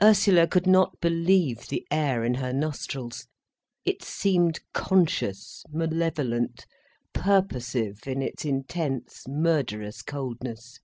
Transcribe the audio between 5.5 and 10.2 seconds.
malevolent, purposive in its intense murderous